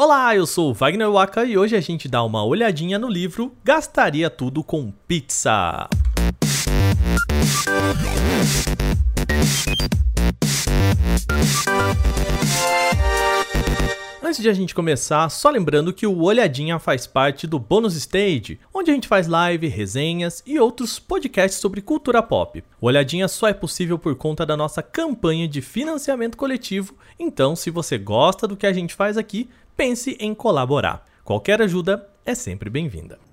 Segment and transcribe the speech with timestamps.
[0.00, 3.52] Olá, eu sou o Wagner Waka e hoje a gente dá uma olhadinha no livro
[3.64, 5.88] Gastaria Tudo com Pizza.
[14.22, 18.60] Antes de a gente começar, só lembrando que o Olhadinha faz parte do Bônus Stage,
[18.72, 22.62] onde a gente faz live, resenhas e outros podcasts sobre cultura pop.
[22.80, 27.68] O Olhadinha só é possível por conta da nossa campanha de financiamento coletivo, então se
[27.68, 31.06] você gosta do que a gente faz aqui, pense em colaborar.
[31.22, 33.27] Qualquer ajuda é sempre bem-vinda.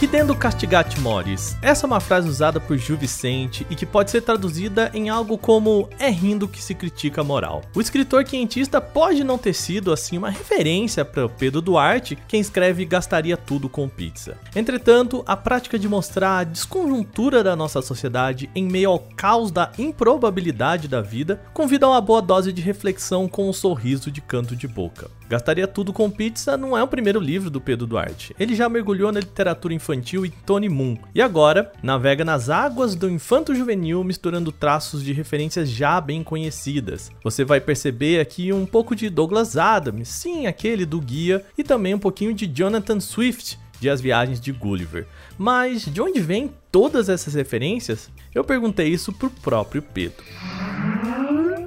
[0.00, 1.56] Ridendo castigate mores.
[1.60, 5.36] Essa é uma frase usada por Gil Vicente e que pode ser traduzida em algo
[5.36, 7.62] como é rindo que se critica a moral.
[7.74, 12.84] O escritor quentista pode não ter sido assim uma referência para Pedro Duarte, quem escreve
[12.84, 14.38] gastaria tudo com pizza.
[14.54, 19.72] Entretanto, a prática de mostrar a desconjuntura da nossa sociedade em meio ao caos da
[19.76, 24.54] improbabilidade da vida convida a uma boa dose de reflexão com um sorriso de canto
[24.54, 25.10] de boca.
[25.28, 28.34] Gastaria tudo com pizza não é o primeiro livro do Pedro Duarte.
[28.40, 30.96] Ele já mergulhou na literatura infantil e Tony Moon.
[31.14, 37.10] E agora, navega nas águas do infanto juvenil misturando traços de referências já bem conhecidas.
[37.22, 41.94] Você vai perceber aqui um pouco de Douglas Adams, sim, aquele do guia, e também
[41.94, 45.06] um pouquinho de Jonathan Swift, de As Viagens de Gulliver.
[45.36, 48.10] Mas de onde vêm todas essas referências?
[48.34, 50.24] Eu perguntei isso pro próprio Pedro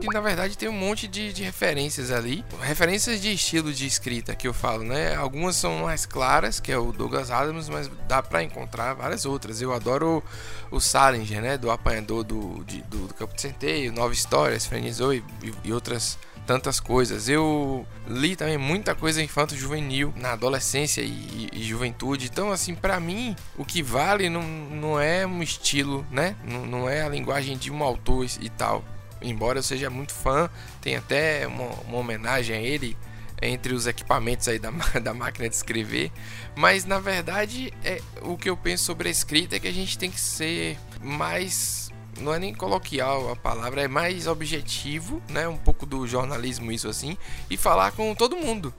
[0.01, 2.43] que na verdade tem um monte de, de, referências ali.
[2.59, 5.15] Referências de estilo de escrita que eu falo, né?
[5.15, 9.61] Algumas são mais claras, que é o Douglas Adams, mas dá para encontrar várias outras.
[9.61, 10.23] Eu adoro
[10.71, 11.57] o, o Salinger, né?
[11.57, 15.23] Do apanhador do, de, do, do, Campo de Centeio, Nova Histórias, Frenizou e,
[15.63, 17.29] e outras tantas coisas.
[17.29, 22.25] Eu li também muita coisa infanto juvenil na adolescência e, e juventude.
[22.31, 26.35] Então, assim, para mim, o que vale não, não é um estilo, né?
[26.43, 28.83] Não, não é a linguagem de um autor e tal
[29.21, 30.49] embora eu seja muito fã,
[30.81, 32.97] tem até uma, uma homenagem a ele
[33.41, 34.69] entre os equipamentos aí da,
[35.01, 36.11] da máquina de escrever.
[36.55, 39.97] Mas na verdade, é, o que eu penso sobre a escrita é que a gente
[39.97, 41.89] tem que ser mais.
[42.19, 45.47] Não é nem coloquial a palavra, é mais objetivo, né?
[45.47, 47.17] Um pouco do jornalismo, isso assim,
[47.49, 48.73] e falar com todo mundo.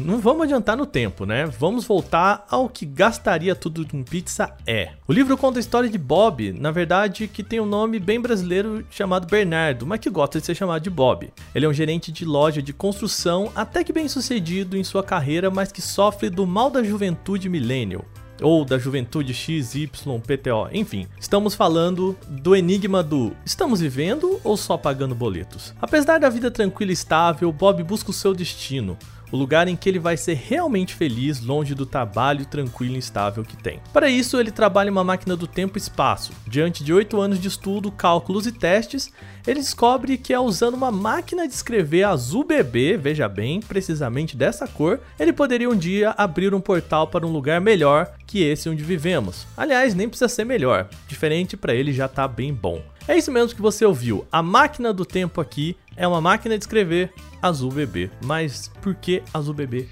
[0.00, 1.44] Não vamos adiantar no tempo, né?
[1.44, 4.92] Vamos voltar ao que gastaria tudo com pizza é.
[5.06, 8.84] O livro conta a história de Bob, na verdade, que tem um nome bem brasileiro
[8.90, 11.30] chamado Bernardo, mas que gosta de ser chamado de Bob.
[11.54, 15.50] Ele é um gerente de loja de construção, até que bem sucedido em sua carreira,
[15.50, 18.04] mas que sofre do mal da juventude millennial
[18.42, 25.14] ou da juventude XYPTO, enfim, estamos falando do enigma do estamos vivendo ou só pagando
[25.14, 25.74] boletos?
[25.80, 28.96] Apesar da vida tranquila e estável, Bob busca o seu destino,
[29.30, 33.44] o lugar em que ele vai ser realmente feliz longe do trabalho tranquilo e estável
[33.44, 33.80] que tem.
[33.92, 36.32] Para isso, ele trabalha em uma máquina do tempo e espaço.
[36.46, 39.12] Diante de oito anos de estudo, cálculos e testes,
[39.46, 44.66] ele descobre que é usando uma máquina de escrever azul bebê, veja bem, precisamente dessa
[44.66, 48.84] cor, ele poderia um dia abrir um portal para um lugar melhor que esse onde
[48.84, 49.46] vivemos.
[49.56, 52.82] Aliás, nem precisa ser melhor, diferente para ele já tá bem bom.
[53.08, 54.24] É isso mesmo que você ouviu.
[54.30, 57.12] A máquina do tempo aqui é uma máquina de escrever
[57.42, 58.10] azul bebê.
[58.24, 59.88] Mas por que azul bebê?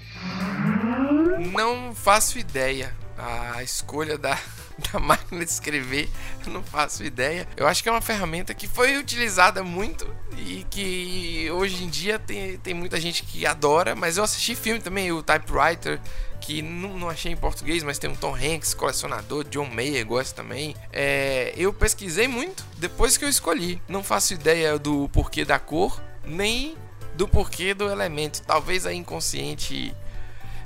[1.53, 2.95] Não faço ideia.
[3.17, 4.39] A escolha da,
[4.91, 6.09] da máquina de escrever,
[6.47, 7.47] não faço ideia.
[7.57, 12.17] Eu acho que é uma ferramenta que foi utilizada muito e que hoje em dia
[12.17, 13.95] tem, tem muita gente que adora.
[13.95, 15.99] Mas eu assisti filme também, o Typewriter,
[16.39, 20.41] que não, não, achei em português, mas tem um Tom Hanks, colecionador, John Mayer gosta
[20.41, 20.75] também.
[20.93, 23.81] É, eu pesquisei muito depois que eu escolhi.
[23.87, 26.77] Não faço ideia do porquê da cor, nem
[27.19, 28.41] do porquê do elemento.
[28.47, 29.93] Talvez a inconsciente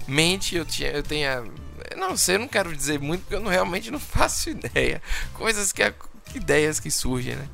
[0.08, 1.44] mente eu, tinha, eu tenha.
[1.98, 5.02] Não sei, eu não quero dizer muito porque eu não, realmente não faço ideia.
[5.34, 5.82] Coisas que.
[6.36, 7.48] Ideias que surgem, né?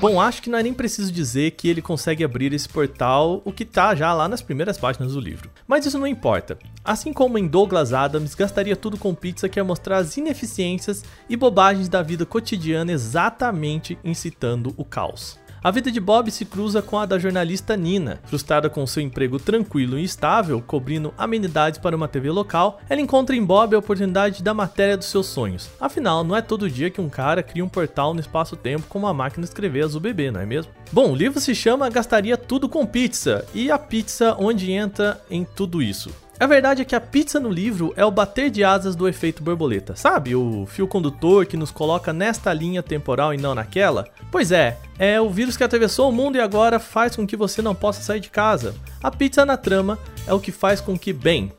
[0.00, 3.52] Bom, acho que não é nem preciso dizer que ele consegue abrir esse portal, o
[3.52, 5.50] que tá já lá nas primeiras páginas do livro.
[5.66, 6.58] Mas isso não importa.
[6.84, 11.88] Assim como em Douglas Adams, gastaria tudo com pizza quer mostrar as ineficiências e bobagens
[11.88, 15.38] da vida cotidiana exatamente incitando o caos.
[15.64, 18.20] A vida de Bob se cruza com a da jornalista Nina.
[18.26, 23.34] Frustrada com seu emprego tranquilo e estável, cobrindo amenidades para uma TV local, ela encontra
[23.34, 25.70] em Bob a oportunidade da matéria dos seus sonhos.
[25.80, 29.14] Afinal, não é todo dia que um cara cria um portal no espaço-tempo com uma
[29.14, 30.70] máquina escrever azul bebê, não é mesmo?
[30.92, 35.46] Bom, o livro se chama Gastaria Tudo com Pizza, e a pizza onde entra em
[35.46, 36.10] tudo isso.
[36.38, 39.40] A verdade é que a pizza no livro é o bater de asas do efeito
[39.40, 40.34] borboleta, sabe?
[40.34, 44.04] O fio condutor que nos coloca nesta linha temporal e não naquela?
[44.32, 47.62] Pois é, é o vírus que atravessou o mundo e agora faz com que você
[47.62, 48.74] não possa sair de casa.
[49.00, 49.96] A pizza na trama
[50.26, 51.52] é o que faz com que, bem,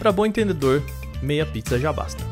[0.00, 0.82] para bom entendedor,
[1.22, 2.24] meia pizza já basta.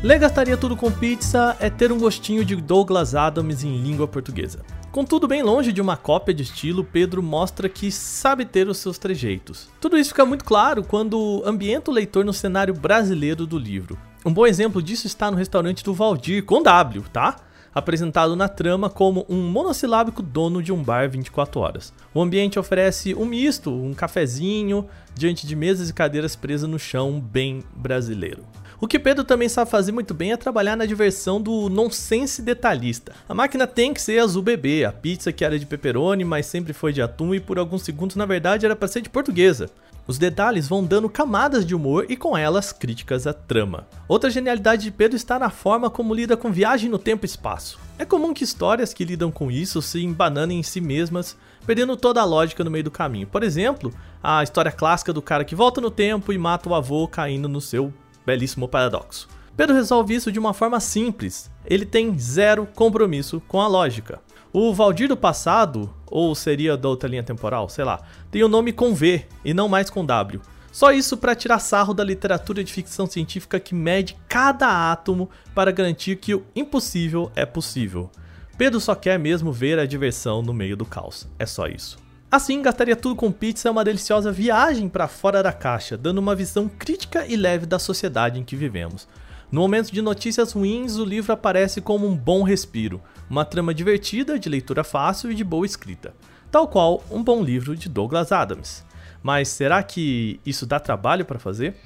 [0.00, 4.60] Ler Gastaria Tudo com Pizza é ter um gostinho de Douglas Adams em língua portuguesa.
[4.98, 8.98] Contudo, bem longe de uma cópia de estilo, Pedro mostra que sabe ter os seus
[8.98, 9.68] trejeitos.
[9.80, 13.96] Tudo isso fica muito claro quando ambienta o leitor no cenário brasileiro do livro.
[14.26, 17.36] Um bom exemplo disso está no restaurante do Valdir, com W, tá?
[17.72, 21.94] apresentado na trama como um monossilábico dono de um bar 24 horas.
[22.12, 24.84] O ambiente oferece um misto, um cafezinho,
[25.14, 28.42] diante de mesas e cadeiras presas no chão, bem brasileiro.
[28.80, 33.12] O que Pedro também sabe fazer muito bem é trabalhar na diversão do nonsense detalhista.
[33.28, 36.72] A máquina tem que ser azul bebê, a pizza que era de pepperoni, mas sempre
[36.72, 39.68] foi de atum e por alguns segundos na verdade era para ser de portuguesa.
[40.06, 43.84] Os detalhes vão dando camadas de humor e com elas críticas à trama.
[44.06, 47.80] Outra genialidade de Pedro está na forma como lida com viagem no tempo e espaço.
[47.98, 51.36] É comum que histórias que lidam com isso se embananem em si mesmas,
[51.66, 53.26] perdendo toda a lógica no meio do caminho.
[53.26, 53.92] Por exemplo,
[54.22, 57.60] a história clássica do cara que volta no tempo e mata o avô caindo no
[57.60, 57.92] seu
[58.28, 59.26] belíssimo paradoxo.
[59.56, 61.50] Pedro resolve isso de uma forma simples.
[61.64, 64.20] Ele tem zero compromisso com a lógica.
[64.52, 68.70] O Valdir do passado, ou seria da outra linha temporal, sei lá, tem o nome
[68.70, 70.42] com V e não mais com W.
[70.70, 75.72] Só isso para tirar sarro da literatura de ficção científica que mede cada átomo para
[75.72, 78.10] garantir que o impossível é possível.
[78.58, 81.26] Pedro só quer mesmo ver a diversão no meio do caos.
[81.38, 82.07] É só isso.
[82.30, 86.34] Assim, gastaria tudo com pizza é uma deliciosa viagem para fora da caixa, dando uma
[86.34, 89.08] visão crítica e leve da sociedade em que vivemos.
[89.50, 94.38] No momento de notícias ruins, o livro aparece como um bom respiro, uma trama divertida,
[94.38, 96.12] de leitura fácil e de boa escrita,
[96.50, 98.84] tal qual um bom livro de Douglas Adams.
[99.22, 101.76] Mas será que isso dá trabalho para fazer?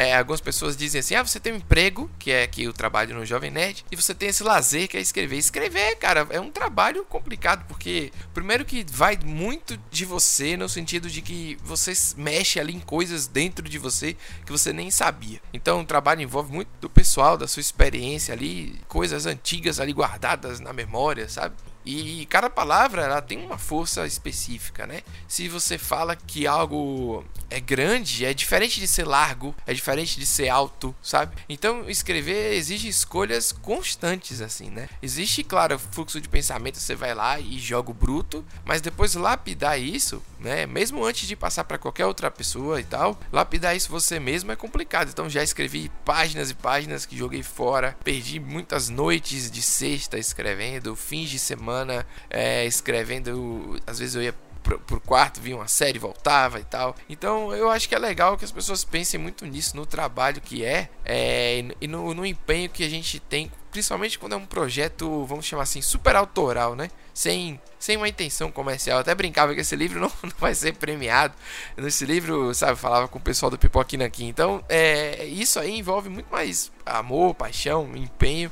[0.00, 3.14] É, algumas pessoas dizem assim: ah, você tem um emprego, que é aqui o trabalho
[3.14, 5.36] no Jovem Nerd, e você tem esse lazer que é escrever.
[5.36, 11.10] Escrever, cara, é um trabalho complicado, porque primeiro que vai muito de você, no sentido
[11.10, 14.16] de que você mexe ali em coisas dentro de você
[14.46, 15.38] que você nem sabia.
[15.52, 20.60] Então o trabalho envolve muito do pessoal, da sua experiência ali, coisas antigas ali guardadas
[20.60, 21.54] na memória, sabe?
[21.84, 25.02] E cada palavra ela tem uma força específica, né?
[25.28, 30.24] Se você fala que algo é grande, é diferente de ser largo, é diferente de
[30.24, 31.36] ser alto, sabe?
[31.48, 34.88] Então escrever exige escolhas constantes, assim, né?
[35.02, 39.80] Existe, claro, fluxo de pensamento, você vai lá e joga o bruto, mas depois lapidar
[39.80, 40.64] isso, né?
[40.66, 44.56] Mesmo antes de passar para qualquer outra pessoa e tal, lapidar isso você mesmo é
[44.56, 45.08] complicado.
[45.10, 50.94] Então já escrevi páginas e páginas que joguei fora, perdi muitas noites de sexta escrevendo,
[50.94, 53.80] fins de semana é, escrevendo.
[53.86, 56.94] Às vezes eu ia pro, pro quarto, via uma série, voltava e tal.
[57.08, 60.64] Então eu acho que é legal que as pessoas pensem muito nisso, no trabalho que
[60.64, 65.24] é, é e no, no empenho que a gente tem, principalmente quando é um projeto,
[65.24, 66.90] vamos chamar assim, super autoral, né?
[67.12, 68.98] Sem, sem uma intenção comercial.
[68.98, 71.34] Eu até brincava que esse livro não, não vai ser premiado.
[71.76, 74.24] Nesse livro, sabe, falava com o pessoal do Pipoquina aqui.
[74.24, 78.50] Então, é, isso aí envolve muito mais amor, paixão, empenho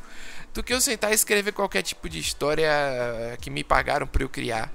[0.53, 2.69] do que eu sentar e escrever qualquer tipo de história
[3.41, 4.73] que me pagaram para eu criar.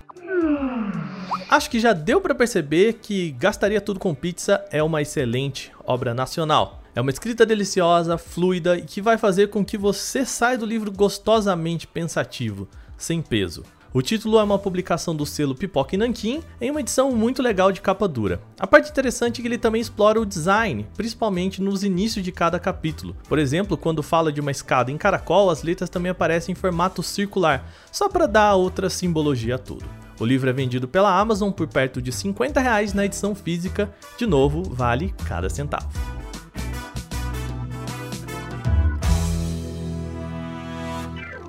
[1.54, 6.12] Acho que já deu para perceber que Gastaria Tudo com Pizza é uma excelente obra
[6.12, 6.82] nacional.
[6.96, 10.92] É uma escrita deliciosa, fluida e que vai fazer com que você saia do livro
[10.92, 12.68] gostosamente pensativo,
[12.98, 13.62] sem peso.
[13.94, 17.72] O título é uma publicação do selo Pipoca e Nankin em uma edição muito legal
[17.72, 18.42] de capa dura.
[18.60, 22.60] A parte interessante é que ele também explora o design, principalmente nos inícios de cada
[22.60, 23.16] capítulo.
[23.30, 27.04] Por exemplo, quando fala de uma escada em caracol, as letras também aparecem em formato
[27.04, 29.86] circular, só para dar outra simbologia a tudo.
[30.24, 34.26] O livro é vendido pela Amazon por perto de 50 reais na edição física, de
[34.26, 35.90] novo, vale cada centavo.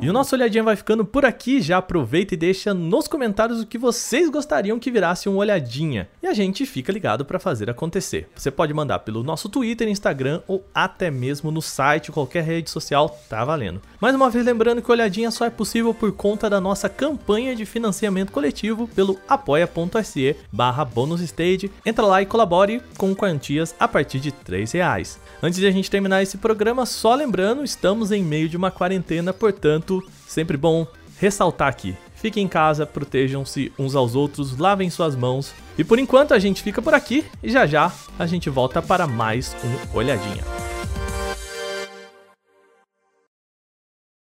[0.00, 1.62] E o nosso olhadinha vai ficando por aqui.
[1.62, 6.08] Já aproveita e deixa nos comentários o que vocês gostariam que virasse um olhadinha.
[6.22, 8.28] E a gente fica ligado para fazer acontecer.
[8.34, 13.18] Você pode mandar pelo nosso Twitter, Instagram ou até mesmo no site, qualquer rede social,
[13.30, 13.80] tá valendo.
[14.00, 17.64] Mais uma vez lembrando que olhadinha só é possível por conta da nossa campanha de
[17.64, 21.70] financiamento coletivo pelo apoia.se barra bonusstage.
[21.86, 25.18] Entra lá e colabore com quantias a partir de 3 reais.
[25.42, 29.32] Antes de a gente terminar esse programa, só lembrando, estamos em meio de uma quarentena,
[29.32, 29.93] portanto
[30.26, 30.86] sempre bom
[31.18, 31.96] ressaltar aqui.
[32.14, 35.52] Fiquem em casa, protejam-se uns aos outros, lavem suas mãos.
[35.76, 39.06] E por enquanto a gente fica por aqui e já já a gente volta para
[39.06, 40.63] mais um Olhadinha.